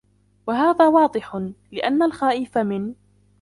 وَهَذَا 0.47 0.87
وَاضِحٌ؛ 0.87 1.35
لِأَنَّ 1.71 2.03
الْخَائِفَ 2.03 2.57
مِنْ 2.57 2.95